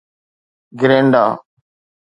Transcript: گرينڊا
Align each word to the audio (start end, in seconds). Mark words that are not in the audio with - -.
گرينڊا 0.79 1.25